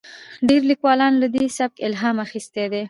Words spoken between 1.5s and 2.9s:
سبک الهام اخیستی دی.